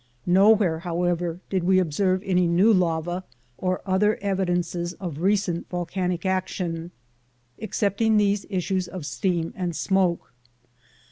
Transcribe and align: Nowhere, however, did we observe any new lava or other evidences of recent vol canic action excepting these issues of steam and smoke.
Nowhere, 0.25 0.79
however, 0.79 1.41
did 1.51 1.63
we 1.63 1.77
observe 1.77 2.23
any 2.25 2.47
new 2.47 2.73
lava 2.73 3.23
or 3.59 3.83
other 3.85 4.17
evidences 4.19 4.93
of 4.93 5.19
recent 5.19 5.69
vol 5.69 5.85
canic 5.85 6.25
action 6.25 6.89
excepting 7.59 8.17
these 8.17 8.47
issues 8.49 8.87
of 8.87 9.05
steam 9.05 9.53
and 9.55 9.75
smoke. 9.75 10.33